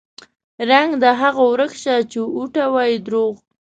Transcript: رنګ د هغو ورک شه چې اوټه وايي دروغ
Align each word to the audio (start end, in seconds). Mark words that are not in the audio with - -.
رنګ 0.69 0.89
د 1.03 1.05
هغو 1.19 1.43
ورک 1.51 1.73
شه 1.83 1.95
چې 2.11 2.19
اوټه 2.37 2.63
وايي 2.73 2.97
دروغ 3.07 3.31